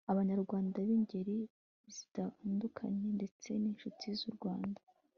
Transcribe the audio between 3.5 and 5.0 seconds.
n'inshuti z'u rwanda